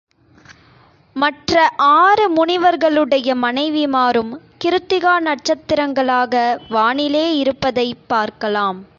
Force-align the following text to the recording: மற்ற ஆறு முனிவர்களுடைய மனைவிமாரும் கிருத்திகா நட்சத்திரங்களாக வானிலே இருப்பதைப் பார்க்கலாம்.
மற்ற 1.15 1.69
ஆறு 1.75 2.29
முனிவர்களுடைய 2.29 3.35
மனைவிமாரும் 3.35 4.41
கிருத்திகா 4.65 5.13
நட்சத்திரங்களாக 5.19 6.33
வானிலே 6.69 7.37
இருப்பதைப் 7.37 7.97
பார்க்கலாம். 8.07 8.85